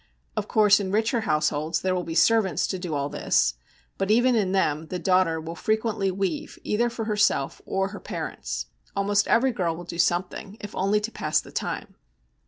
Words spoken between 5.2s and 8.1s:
will frequently weave either for herself or her